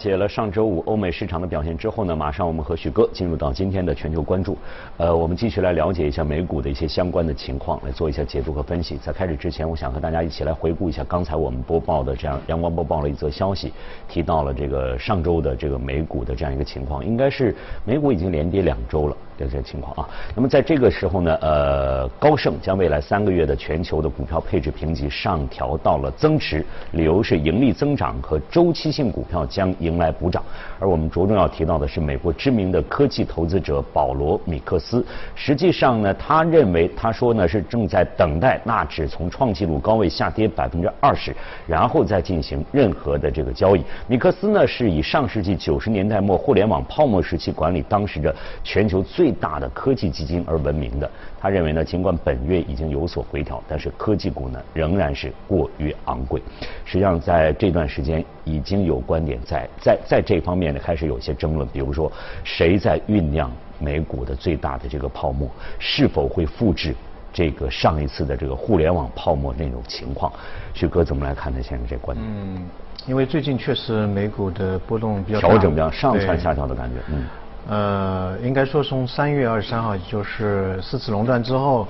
[0.00, 4.56] 解了上周五欧美市场的表现之后呢，马上我们和许哥进入到今天的全球关注。
[4.96, 8.96] 呃，我们继续来了解一下美股的一些相关的情况，来做一下解读和分析。
[8.96, 13.74] 在开始之前，我想和大家一起来回顾一下刚才我们播报的这样阳光播报了一则消息，
[14.08, 17.54] 提到了这个上周的这个美股的这样一个情况，应该是
[17.84, 19.14] 美股已经连跌两周了。
[19.40, 30.42] 这些情况啊，那么在这个时候呢，呃，高盛将未来三个月的全球的股票配置评级上调到了增持，理由是盈利增长和周期性股票将迎来补涨。
[30.78, 41.34] 而我们着重要提到的是美国知名的科技投资者保罗·米克斯，实际上呢，他认为他说呢是正在等待纳指从创纪录高位下跌百分之二十，
[41.66, 43.82] 然后再进行任何的这个交易。
[44.06, 51.08] 米克斯呢是以上世纪九十年代末互联网泡沫时期管理当时的全球最最大的科技基金而闻名的，
[51.40, 56.42] 他认为呢，尽管本月已经有所回调，但是科技股呢仍然是过于昂贵。
[56.84, 62.10] 实际上，在这段时间已经有观点在在在这方面呢开始有些争论，比如说
[62.42, 63.48] 谁在酝酿
[63.78, 66.92] 美股的最大的这个泡沫，是否会复制
[67.32, 70.32] 这个上一次的这个互联网泡沫那种情况？
[70.74, 72.26] 徐哥怎么来看呢现在这观点？
[72.28, 72.66] 嗯，
[73.06, 77.24] 因为最近确实美股的波动比较调整比较上蹿下跳的感觉，嗯。
[77.68, 81.86] 呃，应该说从三月二十三号，就是四次熔断之后，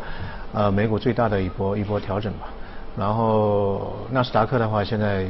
[0.52, 2.48] 呃，美股最大的一波一波调整吧。
[2.98, 5.26] 然后纳斯达克的话，现在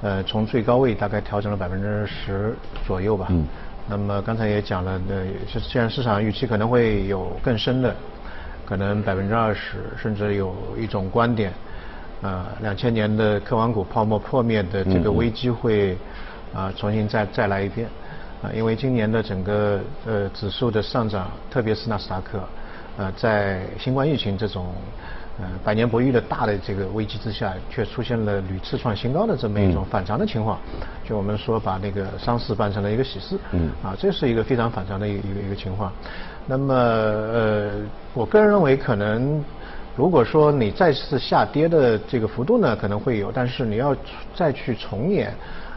[0.00, 3.26] 呃从最高位大概调整了百分之十左右吧。
[3.30, 3.44] 嗯。
[3.86, 5.26] 那么刚才也讲了，呃，
[5.60, 7.94] 现在市场预期可能会有更深的，
[8.64, 11.52] 可能百分之二十，甚至有一种观点，
[12.22, 15.94] 呃，两千年的科网股泡沫破灭的这个危机会
[16.54, 17.86] 啊重新再再来一遍。
[18.44, 22.38] 啊，因为今年的整个呃指数的上涨，特别是纳斯达克，
[22.98, 24.74] 呃，在新冠疫情这种
[25.38, 30.58] 呃百年不遇的大的这个危机之下，却出现了屡次创新高的这么一种反常的情况。
[31.08, 35.90] 就我们说把那个丧事办成了一个喜事，嗯，啊，这是一个非常反常的一个一个一个情况。
[36.46, 37.70] 那么呃，
[38.12, 39.42] 我个人认为，可能
[39.96, 43.96] 如果说你再次下跌的这个幅度呢，可能会有，但是你要
[44.34, 45.32] 再去重演。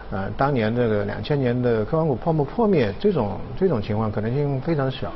[0.10, 5.10] 呃，当年这个两千年的科网股泡沫破灭，这种这种情况可能性非常小，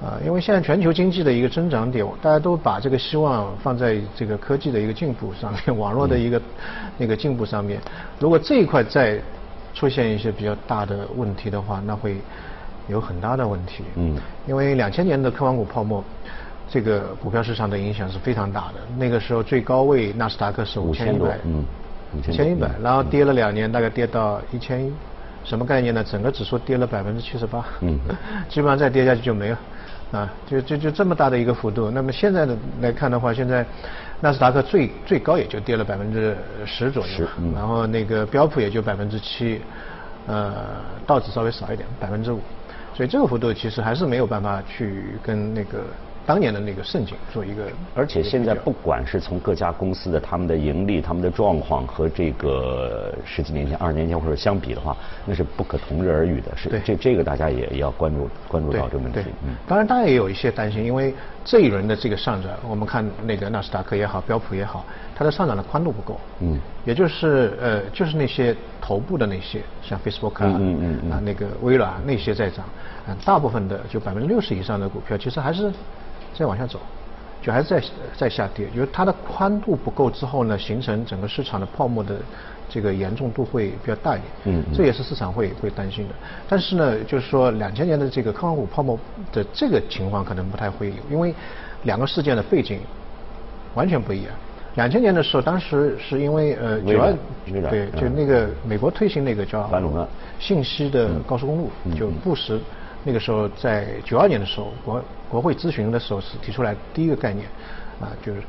[0.00, 6.40] 啊，因为现在全球经济的一个增长点，大家都把这个希望放在这个科技的一个进步上面， 网络的一个
[6.96, 7.80] 那个进步上面。
[8.20, 9.18] 如果这一块再
[9.74, 12.16] 出现一些比较大的问题的话，那会
[12.86, 13.82] 有很大的问题。
[13.96, 14.16] 嗯。
[14.46, 16.04] 因为两千年的科网股泡沫，
[16.70, 18.74] 这个股票市场的影响是非常大的。
[18.96, 21.38] 那个时候最高位纳斯达克是五千一百。
[22.22, 24.92] 千一百，然后跌了两年，大概跌到一千一，
[25.44, 26.02] 什么概念呢？
[26.02, 27.98] 整个指数跌了百分之七十八，嗯，
[28.48, 29.58] 基本上再跌下去就没了，
[30.12, 31.90] 啊，就就就这么大的一个幅度。
[31.90, 33.64] 那么现在的来看的话，现在
[34.20, 39.60] 纳斯达克最最高也就跌了百分之十左右，然后那个标普也就百分之七，
[40.26, 40.54] 呃，
[41.06, 42.40] 道指稍微少一点，百分之五，
[42.94, 45.84] 所以这个幅度其实还是没有办法去跟那个。
[46.28, 54.94] 当年的那个盛景做一个，而且现在不管是从各家公司的他们的盈利、他们的状况和这个十几年前、二十年前或者相比的话，
[55.24, 56.54] 那是不可同日而语的。
[56.54, 59.20] 是这这个大家也也要关注关注到这个问题。
[59.42, 61.14] 嗯，当然大家也有一些担心，因为
[61.46, 64.84] 这一轮的这个上涨，我们看那个纳斯达克也好、标普也好，
[65.16, 66.20] 它的上涨的宽度不够。
[66.40, 72.66] 嗯，也就是呃，就是那些头部的那些，像 Facebook 啊、嗯嗯啊那个微软那些在涨，
[73.06, 75.72] 嗯，大部分的就百分之六十以上的股票，其实还是。
[76.38, 76.78] 再往下走，
[77.42, 77.82] 就还是在
[78.16, 82.14] 在下跌，因为它的宽度不够之后呢，形成整个市场的泡沫的
[82.68, 84.30] 这个严重度会比较大一点。
[84.44, 86.14] 嗯，这也是市场会会担心的。
[86.48, 88.96] 但是呢，就是说两千年的这个科网股泡沫
[89.32, 91.34] 的这个情况可能不太会有，因为
[91.82, 92.78] 两个事件的背景
[93.74, 94.32] 完全不一样。
[94.76, 97.12] 两千年的时候，当时是因为呃九二
[97.68, 99.68] 对，就那个美国推行那个叫
[100.38, 102.60] 信息的高速公路，就布什。
[103.04, 107.46] 那个时候，在九二年的时候，国国会咨询的时候是提出来第一个概念，
[108.00, 108.42] 啊，就是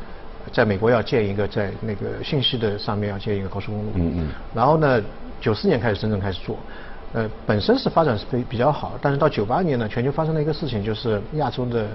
[0.52, 3.92] 在美国要建一个在那个信息的上面要建一个高速公路。
[3.96, 4.28] 嗯嗯。
[4.54, 5.02] 然后呢，
[5.40, 6.58] 九四年开始真正开始做，
[7.14, 11.88] 呃，本身是发展是比比较好，但是到九八年呢，全球发生了一个事情，就是亚洲的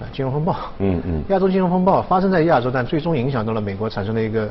[0.00, 0.54] 呃金融风暴。
[0.78, 1.24] 嗯嗯。
[1.30, 4.48] 亚洲金融风暴发生在亚洲，但最终影响到了美国，产生了一个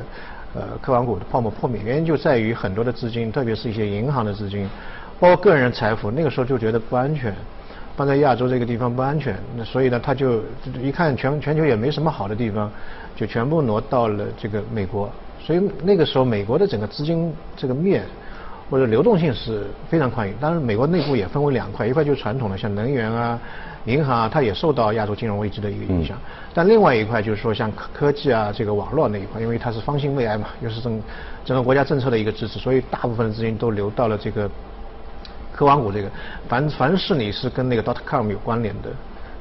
[0.56, 1.82] 呃科网股的泡沫破灭。
[1.86, 4.68] 原因就在于很多的资金，特别是一些银行的资金。
[5.24, 7.34] 包括个人财富，那个时候就觉得不安全，
[7.96, 10.42] 放在亚洲这个地方不安全，那所以呢，他就
[10.82, 12.70] 一看全全球也没什么好的地方，
[13.16, 15.10] 就全部挪到了这个美国。
[15.40, 18.04] 所以那个时候，美国的整个资金这个面
[18.70, 20.34] 或者流动性是非常宽裕。
[20.42, 23.40] 当然，美国内部也分为两块，一块就是传统的像能源啊、
[23.86, 26.18] 银行啊，它也受到亚洲金融危机的一个影响。
[26.54, 31.02] 但另外一块就是说像科科技啊、这个网络那一块，因为它是方兴未艾嘛，又是整
[31.46, 34.52] 整个国家政策的一个支持，所以大部分的资金都流到了这个。
[35.56, 36.10] 科网股这个，
[36.50, 38.90] 凡凡是你是跟那个 dot com 有关联的，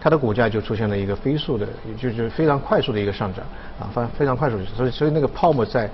[0.00, 1.66] 它的股价就出现了一个飞速的，
[1.96, 3.44] 就是非常快速的一个上涨
[3.80, 5.88] 啊，非非常快速，所以所以那个泡沫在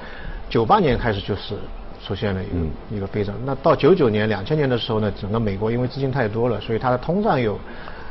[0.48, 1.54] 九八年开始就是
[2.04, 3.34] 出现了一个、一个飞涨。
[3.44, 7.58] 那到九九年、两千年的时候呢，整个美国因为资金太多了，所以它的通胀又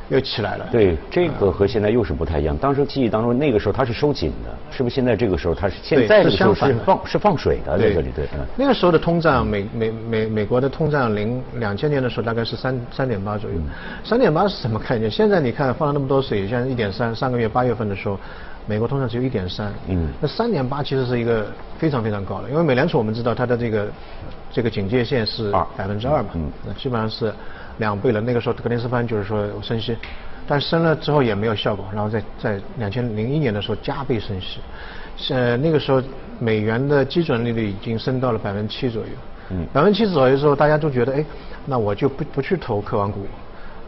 [0.09, 0.67] 又起来了。
[0.71, 2.55] 对，这个和现在又是不太一样。
[2.57, 4.95] 当时记忆当中，那个时候它是收紧的，是不是？
[4.95, 8.25] 现在这个时候它是现在这个时候是放是放水的在这里，对。
[8.37, 8.45] 嗯。
[8.55, 13.57] 那个时候的通胀，美美美美国的通胀零两千年的时候大概是三三点八左右。
[14.03, 15.09] 三点八是什么概念？
[15.11, 18.19] 现在你看放了那么多水，现在一点三，上个月八月份的时候。
[18.69, 23.87] 美国通胀只有一点三，嗯，那三点八其实是一个非常非常高的，因为美联储我们知道它的这个
[24.51, 27.33] 这个警戒线是百分之二嘛，嗯，那基本上是
[27.77, 28.21] 两倍了。
[28.21, 29.95] 那个时候格林斯潘就是说升息，
[30.47, 34.59] 但升了之后也没有效果，然后在在两千零一年的时候加倍升息，
[35.33, 36.01] 呃那个时候
[36.39, 39.09] 美元的基准利率已经升到了百分之七左右，
[39.51, 41.25] 嗯，百分之七左右的时候大家都觉得哎，
[41.65, 43.25] 那我就不不去投科网股。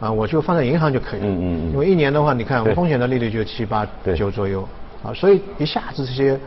[0.00, 1.26] 啊，我就放在银行就可以了。
[1.26, 1.72] 嗯嗯嗯。
[1.72, 4.66] 因为一年的话，你看风险的利率就七八九左右。
[5.02, 6.40] 啊，所以一下子这些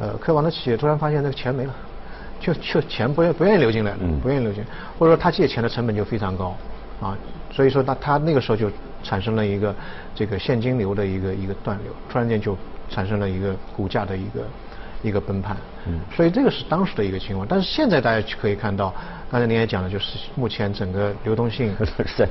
[0.00, 1.72] 呃科网的企业突然发现那个钱没了，
[2.40, 4.64] 就就钱不愿不愿意流进来了，不愿意流进，
[4.98, 6.56] 或者说他借钱的成本就非常高。
[7.00, 7.16] 啊，
[7.50, 8.70] 所以说那他那个时候就
[9.02, 9.74] 产生了一个
[10.14, 12.56] 这个现金流的一个一个断流，突然间就
[12.88, 14.40] 产生了一个股价的一个。
[15.00, 15.56] 一个崩盘，
[15.86, 18.92] 嗯，所以这个是当时的一个情况，但是现在大家可以看到，
[19.30, 21.72] 刚才您也讲了，就是目前整个流动性，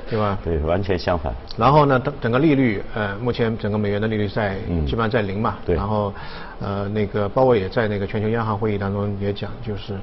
[0.09, 0.37] 对吧？
[0.43, 1.33] 对，完全相反。
[1.55, 5.77] 然后呢，整整个利率，呃，目前整个美元的利率在基本上在零嘛，对。
[5.77, 6.13] 然后，
[6.59, 9.97] 呃，那个鲍威尔也在那个全球央行会议当中也讲，就是，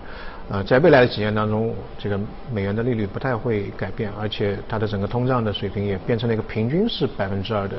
[0.51, 2.21] 呃，在未来的几年当中，这个
[2.53, 7.77] 美元的利率不太会改变，而且它的整个通胀的水平也变成了一个平均是百分之二的。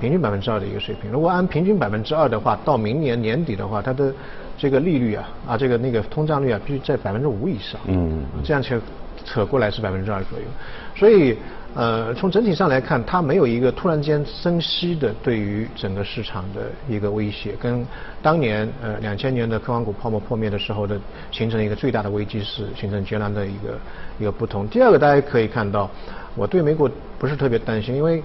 [0.00, 4.14] 平均百分之二的一个水平，如果按平均百分之二的话，到明年年底的话，它的
[4.56, 7.80] 这个利率啊啊，这个那个通胀率啊，必须在百分之五以上。
[7.86, 8.24] 嗯。
[8.44, 8.80] 这样扯
[9.24, 10.44] 扯过来是百分之二左右，
[10.94, 11.36] 所以
[11.74, 17.86] 呃，从整体上来看，它没有一个突然间升息的对于整个市场的一个威胁，跟
[18.22, 20.98] 当年呃两千年的科网股泡沫破灭的时候的
[21.30, 23.78] 形成一个最大的危机是形成截然的一个
[24.18, 24.66] 一个不同。
[24.68, 25.90] 第二个大家可以看到，
[26.34, 26.88] 我对美股
[27.18, 28.22] 不是特别担心，因为。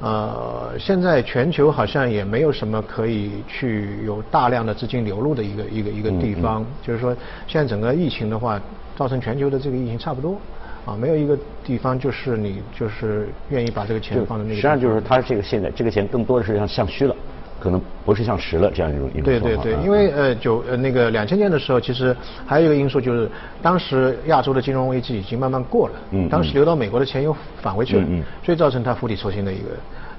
[0.00, 7.16] 呃，现在全球好像也没有什么可以去有大量的资金流入的一个一个一个地方，就是说，
[7.46, 8.60] 现在整个疫情的话，
[9.02, 10.38] 造成全球的这个疫情差不多，
[10.86, 14.54] 啊，没有一个地方就是你就是愿意把这个钱放在那个。
[14.54, 17.16] 实际上就是他这个现在这个钱更多的是像向虚了。
[17.58, 22.14] 可能不是像实了这样一种一种对对对，因为呃九呃那个两千年的时候，其实
[22.44, 29.68] 还有一个因素就是，当时亚洲的金融危机已经慢慢过了，嗯，当时流到美国的钱又返回去了，嗯嗯，所以造成它釜底抽薪的一个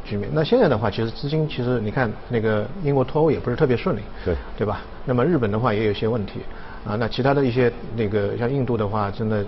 [0.06, 0.30] 局面。
[0.32, 4.80] 那现在的话，其实资金其实你看那个英国脱欧也不是特别顺利，对对吧？
[5.04, 6.40] 那么日本的话也有些问题。
[6.86, 9.46] 啊，那其他的一些那个像印度的话，真的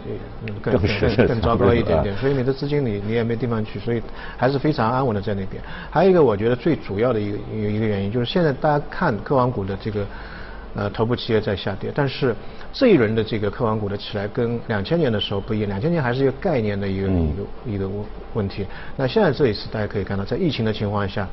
[0.61, 4.01] 更更更糟糕一点点，所以你的资金你你也没地方去，所以
[4.37, 5.61] 还是非常安稳的在那边。
[5.91, 10.05] 还有一个我觉得最主要的一个一个原因就是现在大家看科网股的这个
[10.75, 12.35] 呃头部企业在下跌，但是
[12.73, 17.43] 这一轮的这个科网股的起来跟两千年的时候不一样，两千年还是一个概念的一个一个
[17.75, 18.05] 一个问
[18.35, 18.65] 问题。
[18.95, 21.27] 那现在这一次大家可以看到，在疫情的情况下。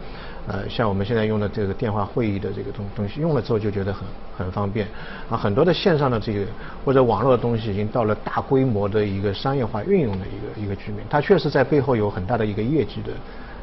[0.49, 4.03] 呃，像我们现在用的这个电话会议的这个东东西，用了之后就觉得很
[4.37, 4.89] 很方便，
[5.31, 6.45] 啊，很多的线上的这个
[6.85, 13.13] 或者网络的东西已经到了大规模的一个商业化运用的一个一个局面，它确实在背后有很大的一个业绩的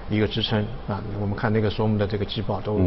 [0.09, 1.03] 一个支撑啊。
[1.19, 2.79] 我们看那个说我们的这个季报都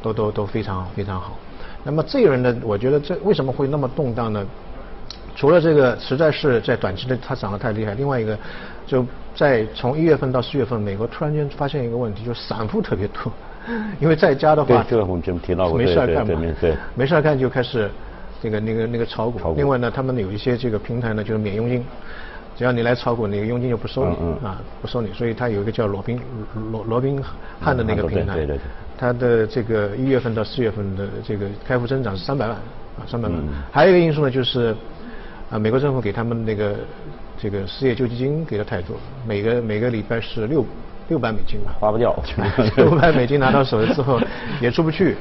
[0.00, 1.36] 都都都非常非常好。
[1.84, 4.44] 那么这一轮呢，我觉得这为什么会那么动荡呢？
[5.36, 8.38] 除了这个实在是在短期内它涨得太厉害，另外一个
[8.86, 13.32] 就在从一月份到四月份，美国突然间发现一个问题，就是散户特别多，
[14.00, 16.40] 因为在家的话，这个我们真提到过，没事干嘛？
[16.94, 17.90] 没事干就开始
[18.40, 19.54] 这个那个那个炒股。
[19.56, 21.84] 另外呢，他们有一些这个平台呢，就是免佣金，
[22.56, 24.14] 只要你来炒股，那个佣金就不收你
[24.46, 25.12] 啊，不收你。
[25.12, 26.20] 所以它有一个叫罗宾
[26.70, 27.20] 罗罗宾
[27.60, 28.62] 汉的那个平台，对对对，
[28.98, 33.38] 它的这个一月份到四月份的这个开户增长是三百万啊，三百万。
[33.70, 34.74] 还有一个因素呢，就是。
[35.50, 36.74] 啊，美国政府给他们那个
[37.38, 38.96] 这个失业救济金给的太多，
[39.26, 40.64] 每个每个礼拜是六
[41.06, 42.18] 六百美金吧，花不掉，
[42.76, 44.18] 六百美金拿到手之后
[44.58, 45.14] 也出不去，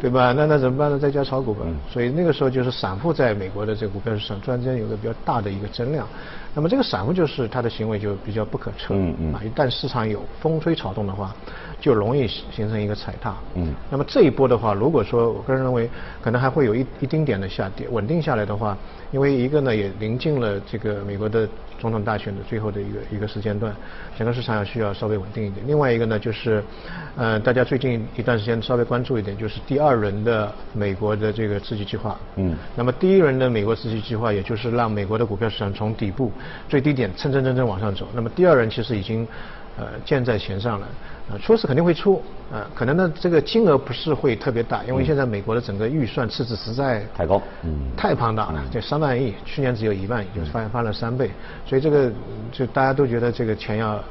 [0.00, 0.32] 对吧？
[0.36, 0.98] 那那怎么办呢？
[0.98, 1.66] 在家炒股吧。
[1.90, 6.06] 所以那个时候就是散户在美国的这个股票市场突然间有个比较大的一个增量，
[6.54, 11.34] 那么这个散户就是他的行为就比较不可测，嗯嗯，啊，一旦市场有风吹草动的话。
[11.80, 13.36] 就容易形成一个踩踏。
[13.54, 13.72] 嗯。
[13.88, 15.88] 那么这一波的话，如果说我个人认为
[16.20, 18.76] 可能还会有一一丁点的下跌，稳定下来的话，
[19.12, 23.72] 因为一个呢也临近了这个美国的总统大选的最后的一个一个时间段，
[24.18, 25.64] 整个市场要需要稍微稳定一点。
[25.68, 26.60] 另外一个呢就是，
[27.14, 29.87] 呃，大家最近一段时间稍微关注一点，就是第二。
[29.88, 32.16] 二轮的美国的这个刺激计划。
[32.36, 32.54] 嗯。
[32.76, 36.30] 那么第一轮的美国刺激计划，也就是让美国的股票市场从底部
[36.68, 38.06] 最低点蹭蹭蹭蹭往上走。
[38.14, 39.26] 那么第二轮其实已经
[39.78, 40.86] 呃箭在弦上了。
[41.30, 51.30] 啊，出是肯定会出，啊，可能呢这个金额不是会特别大，因为现在美国的整个预算赤字实在太高，嗯，太庞大了，这三万亿，去年只有一万亿，就翻翻了三倍，
[51.66, 52.10] 所以这个
[52.50, 54.02] 就大家都觉得这个钱要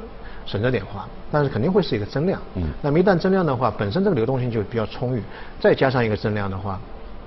[0.47, 5.21] 省着点花，但是肯定会是一个增量，嗯，那么一旦增量的话，本身这个流动性就比较充裕，
[5.59, 6.79] 再加上一个增量的话，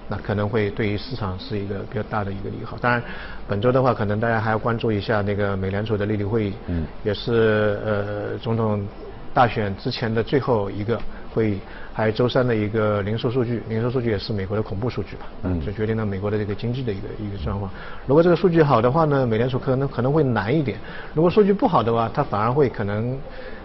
[0.09, 2.77] 那可能会对于市场是一个比较大的一个利好。
[2.81, 3.01] 当然，
[3.47, 8.85] 本周的话，可能大家还要关注一下那个美联储的利率会议，嗯，也是呃总统。
[9.33, 11.01] 大选之前的最后一个
[11.33, 11.61] 会议，
[12.01, 17.71] 还有周三的一个零售数据，零售数据也是美国的恐怖数据吧，嗯，就决定了美国的这个经济的一个一个状况。
[18.07, 20.79] 如果这个数据好的话呢，美联储可能可能会难一点；
[21.15, 23.19] 如果数据不好的话，它反而会可能。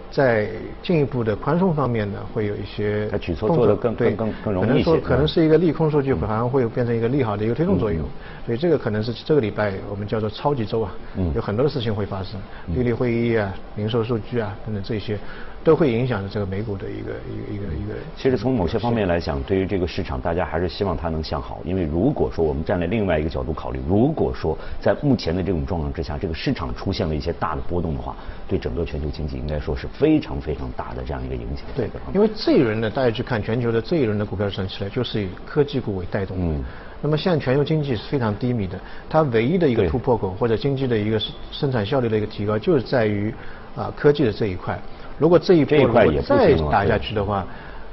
[0.08, 0.48] 在
[0.82, 4.84] 进一步的宽松方面呢，会有一些举措做得更更更更容易一些。
[4.84, 8.02] 可能说可能是一个利空数据，反而会变成一个利好的一个推动作用。
[8.46, 10.94] 所以这个可能是这个礼拜我们叫做超级周啊，
[11.34, 15.18] 有很多的事情会发生，利率会议啊、零售数据啊等等这些，
[15.66, 17.94] 都会影响着这个美股的一个一个一个一个。
[18.16, 21.60] 其实从某些方面来讲，对于这个市场，大家还是希望它能向好。
[21.64, 28.14] 因为如果说我们站在另外一个角度考虑，如果说在目前的这种状况之下，这个市场出现了一些大的波动的话，
[28.46, 31.66] 对整个全球经济应该说是非常非常大的这样一个影响。
[31.74, 36.36] 对，因为这一轮呢，大家去看全球的这一轮的股票升起来，就是以科技股为带动。
[36.38, 36.62] 嗯。
[37.02, 38.78] 那么现在全球经济是非常低迷的，
[39.10, 41.20] 它唯一的一个突破口或者经济的一个
[41.50, 43.34] 生产效率的一个提高，就是在于
[43.74, 44.80] 啊科技的这一块。
[45.18, 47.46] 如果这一波再打下去的话，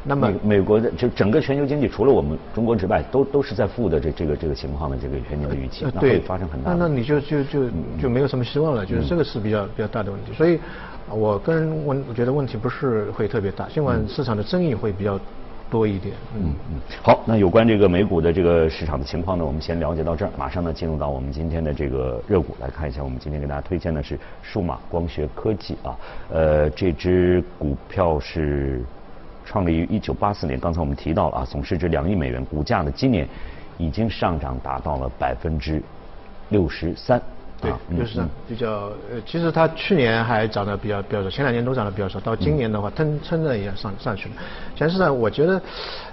[0.04, 6.72] 那么美国的就整个全球经济，除了我们中国之外，都都是在负的这这个这个情况的这个全球的预期，那会发生很大。
[6.74, 7.70] 那那你就就就
[8.02, 10.34] 就没有什么希望了，就是这个是比较比较大的问题。
[10.34, 10.60] 所以，
[11.10, 15.20] 我个人问，我觉得问题不是会特别大，尽管市场的争议会比较。
[15.74, 25.98] 多一点，嗯嗯，好，那有关这个美股的这个市场的情况呢，我们先了解到这儿，马上呢进入到我们今天的这个热股来看一下，我们今天给大家推荐的是数码光学科技啊，
[26.30, 28.84] 呃，这支股票是
[29.44, 33.28] 创立于一九八四年，刚才我们提到了啊，总市值两亿美元，股价呢今年
[33.80, 35.82] 已经上涨达到了百分之
[36.50, 37.20] 六十三。
[37.64, 44.36] 对，就是比较呃，其实它去年还涨得比较比较少，前两年都涨得比较少，到今年的话，蹭蹭的也上上去了。
[44.76, 45.62] 全市场，我觉得，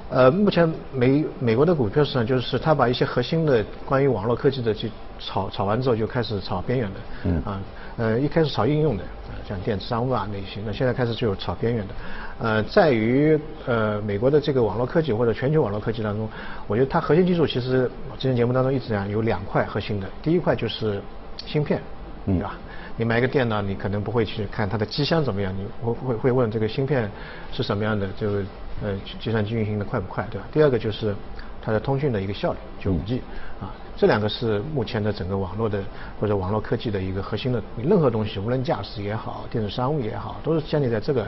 [0.08, 7.60] 呃，目前美美国的股票市场就是它把一些核心的关于网络科技的去炒炒完之后，就开始炒边缘的，嗯啊，
[7.96, 9.04] 呃，一开始炒应用的，
[9.48, 11.94] 像电子商务啊那些，那现在开始就有炒边缘的，
[12.38, 16.28] 呃，在于呃美国的这个网络科技或者全球网络科技当中，
[16.66, 21.00] 我觉得它核心技术其实之前节目当中一直讲有两块核心的，第一块就是。
[21.46, 21.80] 芯片，
[22.26, 22.56] 对吧？
[22.96, 27.10] 你买一个电脑，你可能不会去看它的机箱怎么样，你会会会问这个芯片
[27.50, 28.44] 是什么样的，就是
[28.82, 30.46] 呃计算机运行的快不快，对吧？
[30.52, 31.14] 第二个就是
[31.62, 33.22] 它的通讯的一个效率，就五 G
[33.60, 35.82] 啊，这两个是目前的整个网络的
[36.20, 37.62] 或者网络科技的一个核心的。
[37.74, 41.26] 你任何东西，无论驾驶也好，电子商务也好，都是建立在这个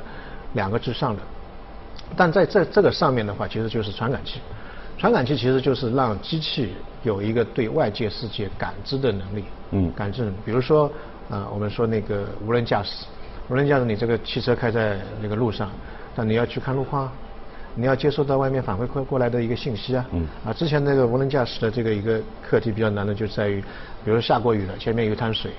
[0.52, 1.22] 两个之上的。
[2.14, 4.40] 但在这这个上面的话，其实就是传感器。
[5.02, 9.42] 传感器其实就是让机器有一个对外界世界感知的能力，
[9.72, 10.32] 嗯，感知。
[10.44, 10.88] 比如说，
[11.28, 13.04] 呃，我们说那个无人驾驶，
[13.48, 15.72] 无人驾驶，你这个汽车开在那个路上，
[16.14, 17.10] 但你要去看路况，
[17.74, 23.60] 你要接收到外面反馈过过来的一个信息啊，嗯，啊，之前那个无人驾驶的这个一个课题比较难的就在于，
[24.04, 25.50] 比如下过雨了，前面有一滩水，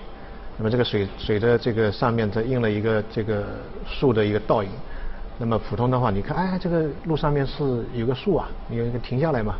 [0.58, 3.44] 那么这个水水的这个上面它印了一个这个
[3.86, 4.70] 树的一个倒影。
[5.40, 9.56] 那么普通的话，你看，哎，这个路上面是有个树啊，有一个停下来嘛，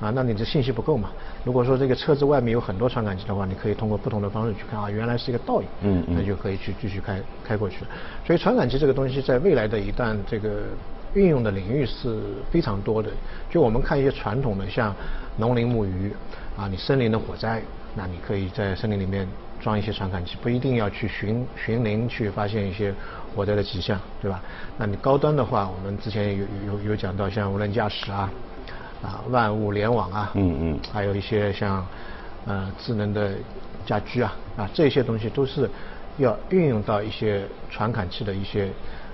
[0.00, 1.10] 啊，那你的信息不够嘛？
[1.44, 7.84] 如果说这个车子外面有很多传感器的话，你可以通过不同的方式去看啊，原来是一个倒影，嗯嗯，那就可以去继续开开过去。
[8.26, 10.62] 所以传感器这个东西在未来的一段这个
[11.14, 12.18] 运用的领域是
[12.50, 13.10] 非常多的。
[13.50, 14.94] 就我们看一些传统的像
[15.36, 16.12] 农林牧渔
[16.56, 17.62] 啊，你森林的火灾，
[17.94, 19.28] 那你可以在森林里面
[19.60, 22.94] 装一些传感器，不一定要去巡巡林去发现一些。
[23.32, 24.42] 火灾的迹象，对吧？
[24.76, 28.28] 那你高端的话，我们之前有有有讲到，像无人驾驶啊，
[29.04, 31.86] 啊，万物联网啊，嗯嗯，还有一些像
[32.44, 33.30] 呃智能的
[33.86, 35.70] 家居啊，啊，这些东西都是
[36.18, 38.68] 要运用到一些传感器的一些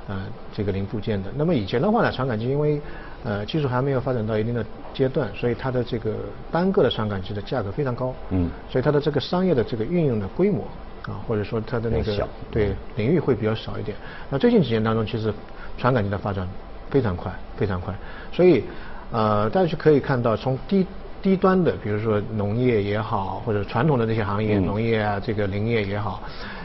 [0.09, 1.31] 呃这个零部件的。
[1.37, 2.81] 那么以前的话呢，传感器因为
[3.23, 4.65] 呃技术还没有发展到一定的
[4.97, 6.11] 阶段，所以它的这个
[6.51, 10.65] 单个的传感器的价格非常高，嗯，所以它的这个商业的这个运用的规模。
[11.07, 13.97] 啊，或者说它的那个对领域会比较少一点。
[14.29, 15.33] 那最近几年当中，其实
[15.79, 16.45] 传感器的发展
[16.91, 17.95] 非常快，非常快。
[18.33, 18.65] 所以
[19.13, 20.85] 呃，大家就可以看到，从低
[21.23, 26.21] 低端的，比如说农业也好，或者传统的那些行业，农业啊，这个林业也好，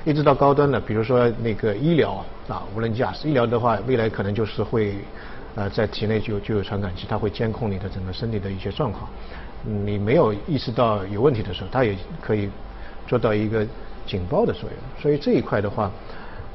[0.06, 3.30] 一直到高端的，比如说那个医疗啊，无人驾驶。
[3.30, 4.96] 医疗的话，未来可能就是会
[5.56, 9.08] 呃，在体内就就有传感器，它会监控你的整个身体的一些状况。
[9.64, 12.50] 你没有意识到有问题的时候，它也可以
[13.06, 13.68] 做到一个
[14.06, 15.02] 警报的作用。
[15.02, 15.92] 所以这一块的话，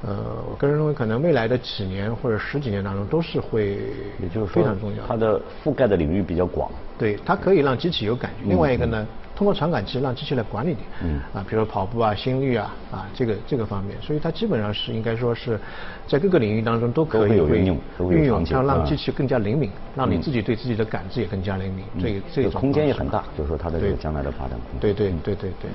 [0.02, 3.78] 呃，我个人认为，可能未来的几年或者十几年当中，都是会
[4.20, 5.06] 也就是非常重要。
[5.06, 6.70] 它的覆盖的领域比较广。
[6.98, 8.48] 对，它可以让机器有感觉。
[8.48, 9.06] 另外一个呢？
[9.34, 15.60] 通过传感器让机器来管理你，嗯，啊，比如说跑步啊、心率啊，啊，这个这个方面，所以它基本上是应该说是
[16.08, 17.78] 在各个领域当中都可以有运用，
[18.10, 24.80] 运用它让机器更加灵敏，让你自己对自己的感知也更加灵敏，这个这个空间也很大，就是说它的这个将来的发展空间。
[24.80, 25.70] 对对对对对。